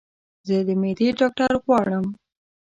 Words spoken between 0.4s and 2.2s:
زه د معدي ډاکټر غواړم